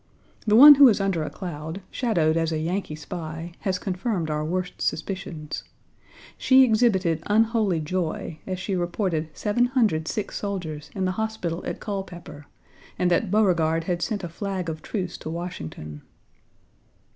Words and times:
The 0.47 0.55
one 0.55 0.73
who 0.81 0.87
is 0.87 0.99
under 0.99 1.21
a 1.21 1.29
cloud, 1.29 1.79
shadowed 1.91 2.35
as 2.35 2.51
a 2.51 2.57
Yankee 2.57 2.95
spy, 2.95 3.51
has 3.59 3.77
confirmed 3.77 4.31
our 4.31 4.43
worst 4.43 4.81
suspicions. 4.81 5.63
She 6.39 6.63
exhibited 6.63 7.21
unholy 7.27 7.79
joy, 7.81 8.39
as 8.47 8.57
she 8.57 8.75
reported 8.75 9.29
seven 9.35 9.65
hundred 9.65 10.07
sick 10.07 10.31
soldiers 10.31 10.89
in 10.95 11.05
the 11.05 11.11
hospital 11.21 11.63
at 11.67 11.79
Culpeper, 11.79 12.47
and 12.97 13.11
that 13.11 13.29
Beauregard 13.29 13.83
had 13.83 14.01
sent 14.01 14.23
a 14.23 14.27
flag 14.29 14.69
of 14.69 14.81
truce 14.81 15.19
to 15.19 15.29
Washington. 15.29 16.01